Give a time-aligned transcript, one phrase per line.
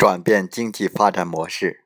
[0.00, 1.84] 转变经济发展模式。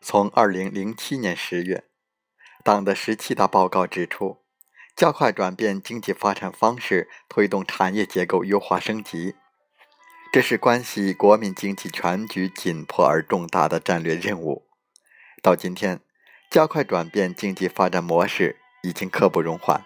[0.00, 1.84] 从二零零七年十月，
[2.64, 4.38] 党的十七大报告指出，
[4.96, 9.34] 加快转变经济发展方式，推动产业结构优化升级，
[10.32, 14.64] 这是关系国民经济全局紧迫而重大的战略任务。
[15.42, 16.05] 到今天。
[16.56, 19.84] 加快转变经济发展模式已经刻不容缓。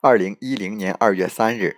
[0.00, 1.76] 二零一零年二月三日，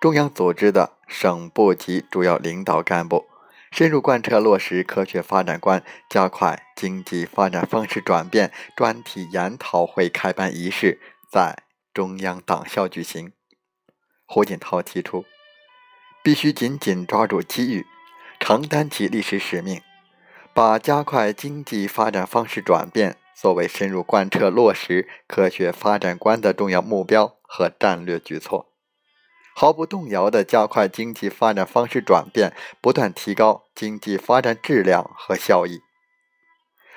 [0.00, 3.26] 中央组织的省部级主要领导干部
[3.72, 13.32] 深入贯彻落实科学发展观、加快经济发展方式转变专题研讨会开办仪式在中央党校举行。
[14.24, 15.24] 胡锦涛提出，
[16.22, 17.84] 必须紧紧抓住机遇，
[18.38, 19.82] 承担起历史使命，
[20.54, 23.16] 把加快经济发展方式转变。
[23.34, 28.68] 作为深入贯彻落实科学发展观的重要目标和战略举措，
[29.54, 35.80] 毫不动摇地加快经济发展方式转变，不断提高经济发展质量和效益，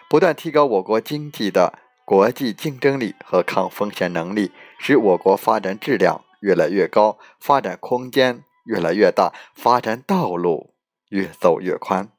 [0.09, 10.75] 不断提高我国经济的国际竞争力和抗风险能力，使我国发展质量越来越高，发展空间越来越大，发展道路
[11.09, 12.14] 越走越宽。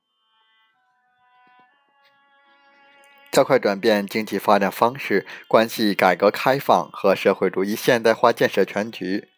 [3.37, 9.29] 加快转变经济发展方式，关系改革开放和社会主义现代化建设全局。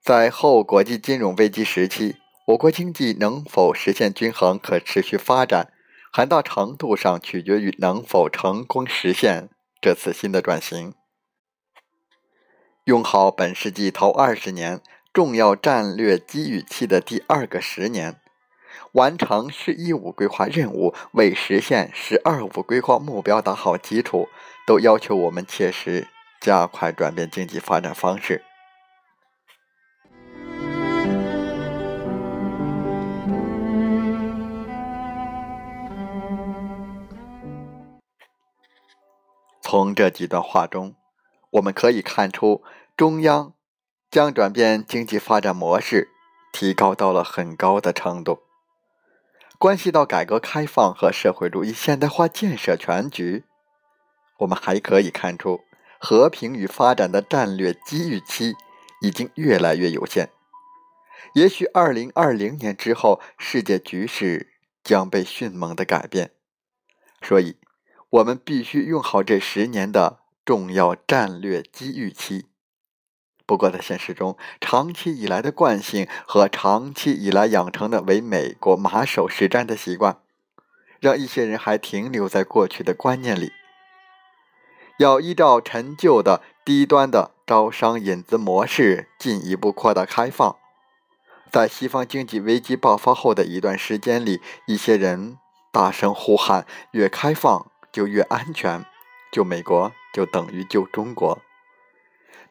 [0.00, 2.14] 在后国际金融危机时期，
[2.46, 5.72] 我国经济能否实现均衡可持续发展，
[6.12, 9.48] 很大程度上取决于能否成功实现
[9.82, 10.94] 这次新的转型。
[12.84, 14.80] 用好本世纪头二十年
[15.12, 18.20] 重要战略机遇期的第二个十年。
[18.92, 24.28] 完成“十一五”规划任务，为实现“十二五”规划目标打好基础，
[24.66, 26.08] 都要求我们切实
[26.40, 28.42] 加快转变经济发展方式。
[39.62, 40.96] 从这几段话中，
[41.50, 42.64] 我们可以看出，
[42.96, 43.54] 中央
[44.10, 46.08] 将转变经济发展模式
[46.52, 48.49] 提高到了很高的程度。
[49.60, 53.44] 关系到改革开放和社会主义现代化建设全局，
[54.38, 55.60] 我们还可以看出，
[55.98, 58.54] 和平与发展的战略机遇期
[59.02, 60.30] 已经越来越有限。
[61.34, 66.32] 也许二零二零年之后，世界局势将被迅猛的改变，
[67.20, 67.58] 所以，
[68.08, 72.46] 我们必须用好这十年的重要战略机遇期。
[73.50, 80.18] 不过，在现实中，长期以来的惯性和长期以来养成的为美国马首是瞻的习惯，
[81.00, 83.50] 让一些人还停留在过去的观念里。
[85.00, 90.54] 要依照陈旧的低端的招商引资模式进一步扩大开放。
[91.50, 95.38] 在西方经济危机爆发后的一段时间里，一些人
[95.72, 98.86] 大声呼喊：“越开放就越安全，
[99.32, 101.40] 救美国就等于救中国。”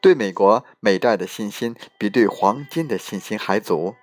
[0.01, 3.95] 对美国美债的信心比对黄金的信心还足。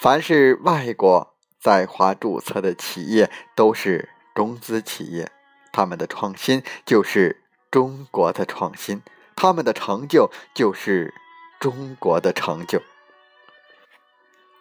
[0.00, 5.30] 凡是外国在华注册的企业都是中资企业，
[5.72, 9.02] 他们的创新就是中国的创新，
[9.34, 11.12] 他们的成就就是
[11.58, 12.80] 中国的成就。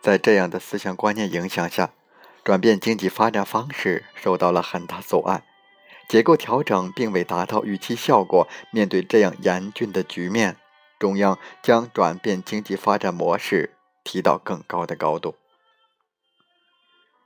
[0.01, 1.91] 在这样的思想观念影响下，
[2.43, 5.43] 转变经济发展方式受到了很大阻碍。
[6.07, 8.47] 结构调整并未达到预期效果。
[8.71, 10.57] 面对这样严峻的局面，
[10.97, 15.35] 中央将转变经济发展模式提到更高的高度。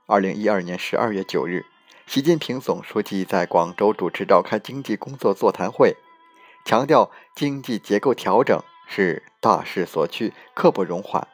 [0.06, 1.64] 二零一二年十二月九日，
[2.06, 5.96] 习近平总书记在广州主持召开经济工作座谈会，
[6.64, 11.26] 强调经济结构调整是大势所趋，刻不容缓。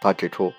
[0.00, 0.52] 他指出，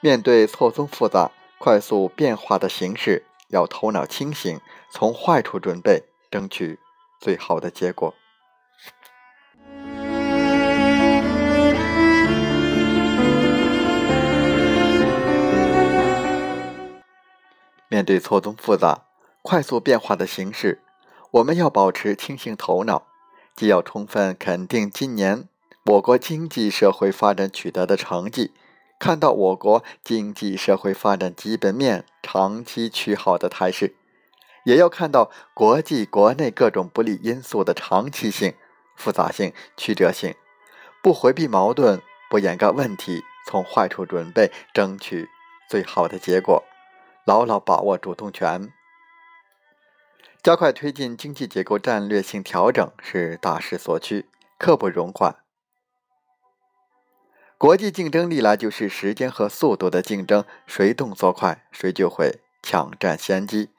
[0.00, 3.26] 面对错综复杂、快速变化的形势。
[3.48, 4.60] 要头脑清醒，
[4.94, 6.78] 从坏处准备，争取
[7.18, 8.14] 最好的结果。
[17.88, 19.06] 面对错综复杂、
[19.40, 20.82] 快速变化的形势，
[21.30, 23.06] 我们要保持清醒头脑，
[23.56, 25.48] 既要充分肯定今年
[25.86, 28.52] 我国经济社会发展取得的成绩，
[28.98, 33.94] 看到我国经济社会发展基本面长期趋好的态势，
[34.64, 38.54] 也要看到国际国内各种不利因素的长期性、
[38.96, 40.34] 复杂性、曲折性，
[41.02, 42.00] 不回避矛盾，
[42.30, 45.28] 不掩盖问题，从坏处准备，争取
[45.68, 46.62] 最好的结果，
[47.24, 48.72] 牢牢把握主动权。
[50.42, 54.28] 加快推进经济结构战略性调整是大势所趋，
[54.58, 55.36] 刻不容缓。
[57.56, 63.70] 国际竞争历来就是时间和速度的竞争，谁动作快，谁就会抢占先机，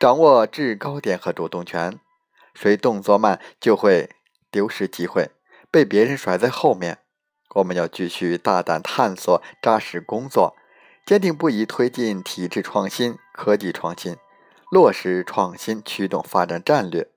[0.00, 1.98] 掌握制高点和主动权；
[2.54, 4.08] 谁动作慢，就会
[4.50, 5.30] 丢失机会，
[5.70, 7.00] 被别人甩在后面。
[7.56, 10.56] 我们要继续大胆探索，扎实工作，
[11.04, 14.16] 坚定不移推进体制创新、科技创新。
[14.70, 17.10] 落实创新驱动发展战略，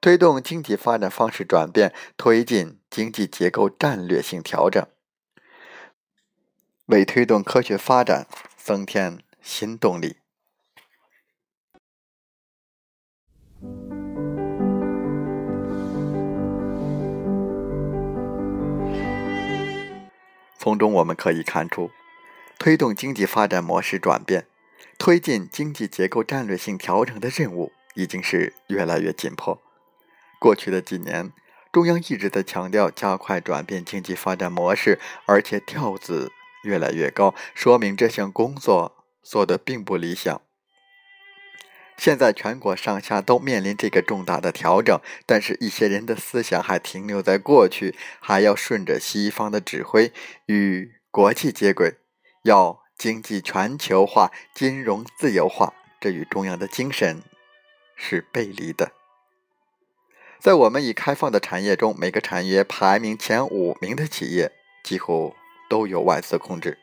[0.00, 4.84] 推动经济发展方式转变，推进经济结构战略性调整，
[6.86, 8.26] 为推动科学发展
[8.56, 10.17] 增添新动力。
[20.58, 21.90] 从中我们可以看出，
[22.58, 24.46] 推动经济发展模式转变。
[24.98, 29.62] 推进经济结构战略性调整的任务已经是越来越紧迫。
[30.40, 31.32] 过去的几年，
[31.70, 36.32] 中央一直在强调加快转变经济发展模式，而且调子
[36.64, 40.40] 越来越高，说明这项工作做得并不理想。
[41.98, 50.10] 现在全国上下都面临这个重大的调整，但是一些人的思想还停留在过去，还要顺着西方的指挥
[50.46, 51.98] 与国际接轨，
[52.44, 52.80] 要。
[52.98, 57.22] 经济全球化、金融自由化，这与中央的精神
[57.94, 58.90] 是背离的。
[60.40, 64.50] 在我们已开放的产业中，每个产业排名前五名的企业
[64.82, 65.36] 几乎
[65.70, 66.76] 都有外资控制，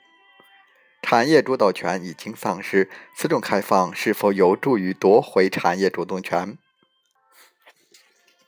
[1.08, 2.90] 产业主导权已经丧失。
[3.16, 6.58] 此种开放是否有助于夺回产业主动权？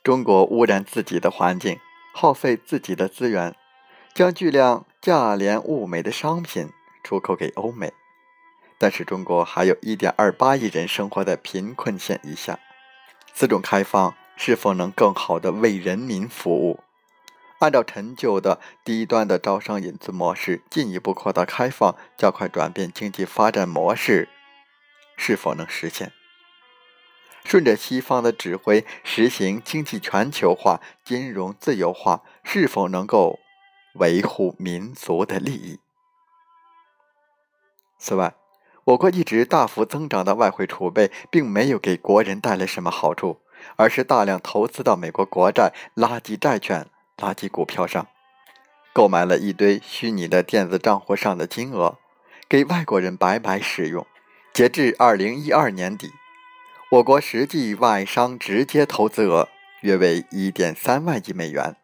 [0.02, 1.78] 中国污染自己的环境，
[2.12, 3.54] 耗费自己的资源，
[4.12, 6.70] 将巨量价廉物美的商品。
[7.04, 7.92] 出口给欧美，
[8.76, 12.58] 但是中国还有一点二八亿人生活在贫困线以下。
[13.32, 16.80] 此种开放是否能更好的为人民服务？
[17.58, 24.28] 按照陈旧的低端的招商引资模式，进一步扩大开放，加快转变经济发展模式，
[25.16, 26.12] 是否能实现？
[27.44, 33.38] 顺着西方的指挥实行经济全球化、金融自由化，是否能够
[33.94, 35.80] 维护民族的利益？
[37.98, 38.34] 此外，
[38.84, 43.40] 我国一直大幅增长的外汇储备，并没有给国人带来什么好处，
[43.76, 46.88] 而是大量投资到美国国债、垃圾债券、
[47.18, 48.06] 垃圾股票上，
[48.92, 51.98] 购买了一堆虚拟的电子账户上的金额，
[52.48, 54.06] 给外国人白白使用。
[54.54, 56.10] 截至二零一二年底，
[56.92, 59.48] 我国实际外商直接投资额
[59.82, 61.76] 约为一点三万亿美元，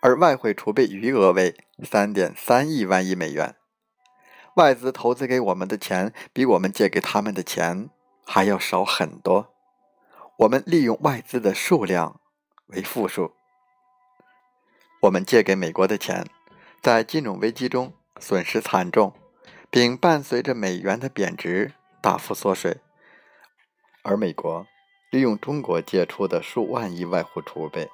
[0.00, 3.54] 而外汇储备余额为三点三亿万亿美元。
[4.56, 7.90] 外资投资给我们的钱，比我们借给他们的钱
[8.24, 9.52] 还要少很多。
[10.40, 12.20] 我们利用外资的数量
[12.68, 13.35] 为负数。
[15.00, 16.26] 我们借给美国的钱，
[16.80, 19.12] 在金融危机中损失惨重，
[19.70, 22.78] 并伴随着美元的贬值大幅缩水。
[24.02, 24.66] 而美国
[25.10, 27.88] 利用中国借出的数万亿外汇储备，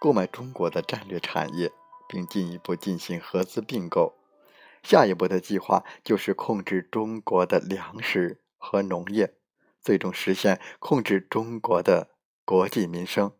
[0.00, 1.70] 购买中国的战略产业，
[2.08, 4.14] 并进一步进行合资并购。
[4.82, 9.34] 下一步的计划就是控制中国的粮食和农业，
[9.80, 12.10] 最终实现控制中国的
[12.44, 13.32] 国计民生。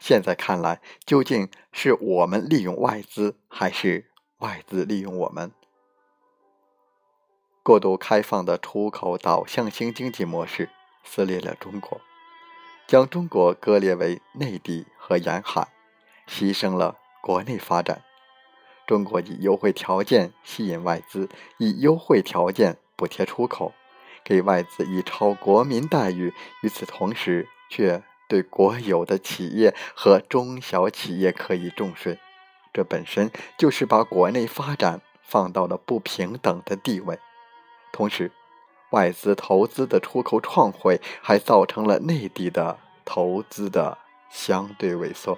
[0.00, 4.06] 现在看来，究竟是我们利用外资，还是
[4.38, 5.52] 外资利用我们？
[7.62, 10.70] 过度开放的出口导向型经济模式
[11.04, 12.00] 撕裂了中国，
[12.86, 15.68] 将中国割裂为内地和沿海，
[16.26, 18.02] 牺牲了国内发展。
[18.86, 21.28] 中国以优惠条件吸引外资，
[21.58, 23.74] 以优惠条件补贴出口，
[24.24, 26.32] 给外资以超国民待遇。
[26.62, 32.20] 与此同时，却对国有的企业和中小企业可以重税，
[32.72, 37.18] 这本身就是把国内发展放到了不平等的地位。
[37.92, 38.30] 同时，
[38.92, 43.98] 外资投资的出口创汇，还造成了内地的投资的
[44.30, 45.36] 相对萎缩。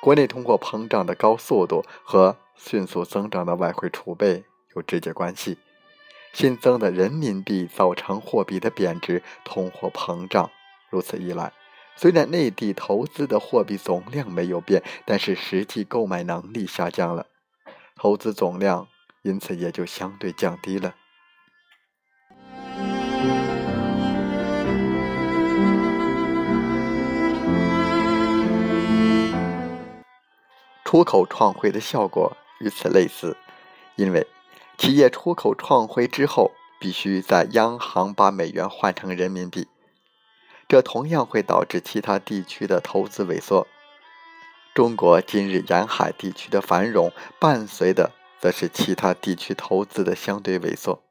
[0.00, 4.44] 国内通货膨胀的高速度和迅速增长的外汇储备
[4.76, 5.58] 有直接关系。
[6.32, 10.50] 新增的人民币造成货币的贬值，通货膨胀。
[10.90, 11.52] 如此一来，
[11.96, 17.26] 虽然内地投资的货币总量没有变，但是实际购买能力下降了，
[17.96, 18.88] 投资总量
[19.22, 20.94] 因此也就相对降低了。
[30.84, 33.36] 出口创汇的效果与此类似，
[33.96, 34.24] 因为
[34.78, 39.66] 企业出口创汇之后，必须在央行把美元换成人民币，
[40.68, 43.66] 这同样会导致其他地区的投资萎缩。
[44.74, 51.02] 中国今日沿海地区的繁荣，伴随的则是其他地区投资的相对萎缩。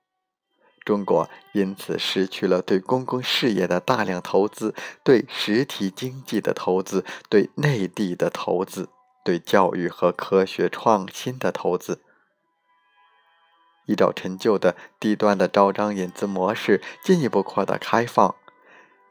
[0.83, 8.89] 中国因此失去了对公共事业的大量投资，对实体经济的投资，对内地的投资。
[9.25, 12.01] 对教育和科学创新的投资，
[13.85, 18.35] 依照陈旧的低端的招商引资模式进一步扩大开放，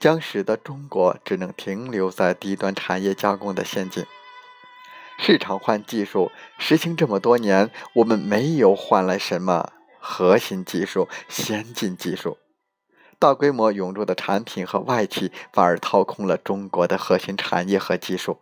[0.03, 4.05] 将使得中国只能停留在低端产业加工的陷阱。
[5.17, 12.39] 市场换技术实行这么多年，我们没有换来什么核心技术、先进技术，
[13.21, 18.41] 大规模涌入的产品和外企反而掏空了中国的核心产业和技术。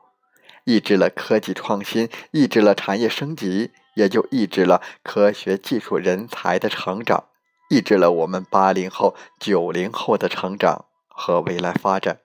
[0.64, 7.25] 抑制了科技创新，抑制了产业升级，也就抑制了科学技术人才的成长，
[7.69, 10.87] 抑制了我们八零后、九零后的成长
[11.21, 12.21] 和未来发展。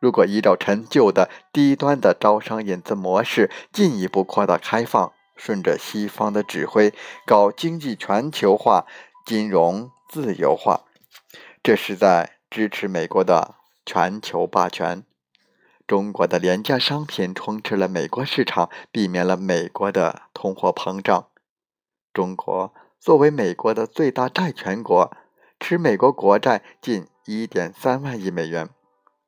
[0.00, 6.94] 如果依照陈旧的低端的招商引资模式进一步扩大开放，顺着西方的指挥
[7.26, 8.86] 搞经济全球化、
[9.26, 10.82] 金融自由化，
[11.62, 15.04] 这是在支持美国的全球霸权。
[15.86, 21.28] 中国的廉价商品充斥了美国市场，避免了美国的通货膨胀。
[22.12, 25.14] 中国作为美国的最大债权国，
[25.60, 28.68] 持美国国债近一点三万亿美元，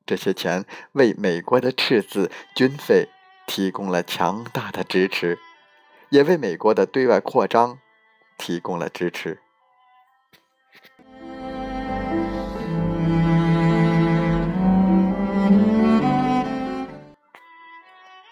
[0.05, 3.09] 这些钱为美国的赤字军费
[3.47, 5.39] 提供了强大的支持，
[6.11, 7.79] 也为美国的对外扩张
[8.37, 9.41] 提供了支持。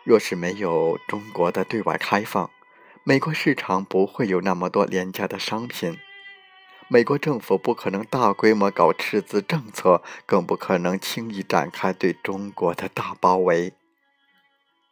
[0.05, 2.51] 若是没有中国的对外开放，
[3.03, 5.99] 美国市场不会有那么多廉价的商品，
[6.89, 13.73] 美国政府不可能大规模搞赤字政策，更不可能轻易展开对中国的大包围。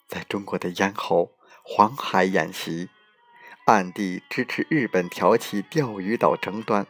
[0.08, 1.32] 在中国的咽喉、
[1.62, 2.88] 黄海演习，
[3.66, 6.86] 暗地支持日本挑起钓鱼岛争端，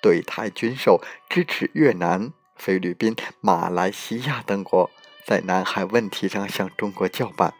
[0.00, 4.90] 对台军售支持越南、菲律宾、马来西亚等国。
[5.26, 7.54] 在南海问题上向中国叫板，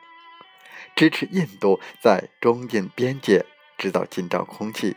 [0.96, 3.44] 支持印度在中印边界
[3.78, 4.96] 制造紧张空气，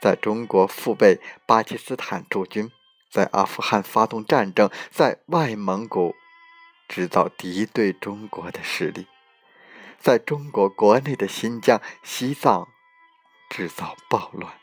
[0.00, 2.70] 在中国腹背巴基斯坦驻军，
[3.10, 6.14] 在阿富汗发动战争，在外蒙古
[6.88, 9.06] 制造敌对中国的势力，
[9.98, 12.66] 在中国国内的新疆、西藏
[13.50, 14.54] 制造暴乱，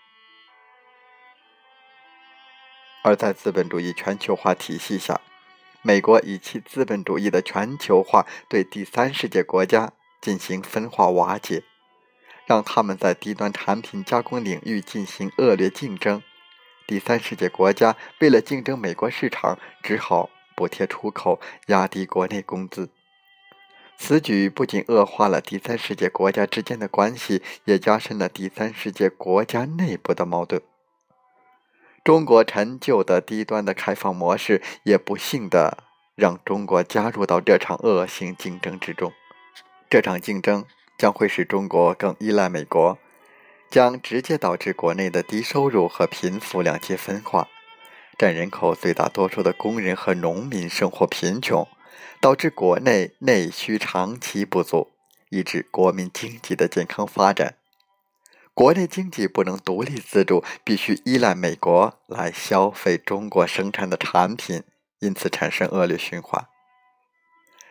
[3.04, 5.22] 而在资本主义全球化体系下。
[5.84, 11.64] 美国以其资本主义的全球化对第三世界国家进行分化瓦解，
[12.48, 16.24] 让他们在低端产品加工领域进行恶劣竞争。
[16.88, 22.90] 第三世界国家为了竞争美国市场，只好补贴出口，压低国内工资。
[23.98, 30.62] 此举不仅恶化了第三世界国家之间的关系，也加深了第三世界国家内部的矛盾。
[32.04, 35.84] 中国陈旧的低端的开放模式，也不幸的
[36.16, 39.12] 让中国加入到这场恶性竞争之中。
[39.90, 40.64] 这场竞争
[40.98, 42.98] 将会使中国更依赖美国，
[43.70, 47.48] 将直接导致国内的低收入和贫富两极分化，
[48.18, 51.68] 占人口最大多数的工人和农民生活贫穷，
[52.20, 54.90] 导致国内内需长期不足，
[55.30, 57.56] 抑制国民经济的健康发展。
[58.56, 64.64] 国内经济不能独立自主，必须依赖美国来消费中国生产的产品，
[64.98, 66.48] 因此产生恶劣循环，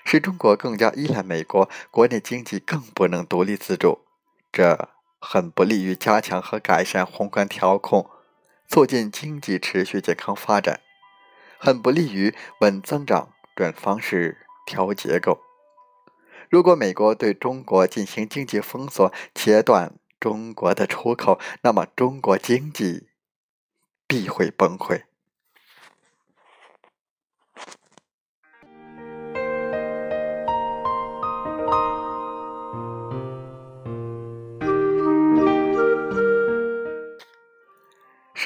[0.06, 4.06] 使中国更加依赖美国，国内经济更不能独立自主，
[4.52, 8.08] 这很不利于加强和改善宏观调控，
[8.68, 10.80] 促进经济持续健康发展，
[11.58, 15.40] 很不利于稳增长、转方式、调结构。
[16.48, 23.08] 如果美国对中国进行经济封锁、切断，中国的出口，那么中国经济
[24.06, 25.02] 必会崩溃。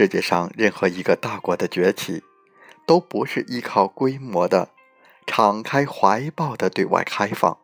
[0.00, 2.24] 世界上任何一个大国的崛起，
[2.86, 4.70] 都不是依靠规模的、
[5.26, 7.58] 敞开怀抱的对外开放，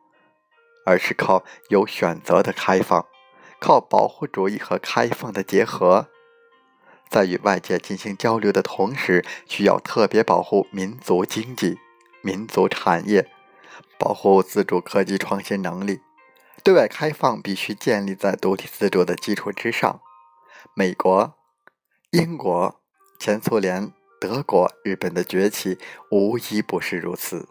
[0.85, 3.07] 而是靠有选择的开放，
[3.59, 6.09] 靠保护主义和开放的结合。
[7.09, 11.79] 在与外界进行交流的同时，需要特别保护民族经济、
[12.21, 13.31] 民族产业，
[13.99, 16.03] 保护自主科技创新能力。
[16.63, 20.03] 对外开放必须建立在独立自主的基础之上。
[20.75, 21.36] 美国、
[22.13, 22.81] 英国、
[23.19, 25.77] 前苏联、德国、日本的崛起
[26.11, 27.49] 无一不是如此。